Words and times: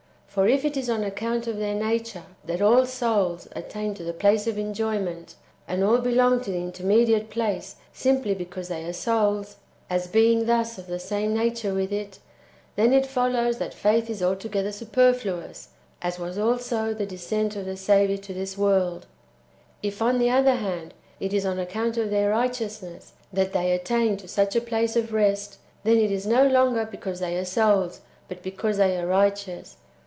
For 0.31 0.47
if 0.47 0.63
it 0.63 0.77
is 0.77 0.89
on 0.89 1.03
account 1.03 1.45
of 1.47 1.57
their 1.57 1.75
nature 1.75 2.23
that 2.45 2.61
all 2.61 2.85
souls 2.85 3.49
attain 3.53 3.93
to 3.95 4.03
the 4.05 4.13
place 4.13 4.47
of 4.47 4.57
enjoyment/ 4.57 5.35
and 5.67 5.83
all 5.83 5.97
belong 5.97 6.39
to 6.45 6.51
the 6.51 6.57
intermediate 6.57 7.29
place 7.29 7.75
simply 7.91 8.33
because 8.33 8.69
they 8.69 8.85
are 8.85 8.93
souls, 8.93 9.57
as 9.89 10.07
being 10.07 10.45
thus 10.45 10.77
of 10.77 10.87
the 10.87 10.99
same 10.99 11.33
nature 11.33 11.73
with 11.73 11.91
it, 11.91 12.19
then 12.77 12.93
it 12.93 13.05
follows 13.05 13.57
that 13.57 13.73
faith 13.73 14.09
is 14.09 14.23
altogether 14.23 14.71
super 14.71 15.11
fluous, 15.11 15.67
as 16.01 16.17
was 16.17 16.37
also 16.37 16.93
the 16.93 17.05
descent^ 17.05 17.57
of 17.57 17.65
the 17.65 17.75
Saviour 17.75 18.17
[to 18.19 18.33
this 18.33 18.57
world]. 18.57 19.07
If, 19.83 20.01
on 20.01 20.17
the 20.17 20.29
other 20.29 20.55
hand, 20.55 20.93
it 21.19 21.33
is 21.33 21.45
on 21.45 21.59
account 21.59 21.97
of 21.97 22.09
their 22.09 22.29
righteousness 22.29 23.11
[that 23.33 23.51
they 23.51 23.73
attain 23.73 24.15
to 24.15 24.29
such 24.29 24.55
a 24.55 24.61
place 24.61 24.95
of 24.95 25.11
rest], 25.11 25.57
then 25.83 25.97
it 25.97 26.09
is 26.09 26.25
no 26.25 26.47
longer 26.47 26.85
because 26.85 27.19
they 27.19 27.37
are 27.37 27.43
souls, 27.43 27.99
but 28.29 28.41
because 28.41 28.77
they 28.77 28.97
are 28.97 29.05
righteous. 29.05 29.75